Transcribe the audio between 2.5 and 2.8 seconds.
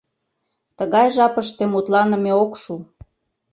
шу.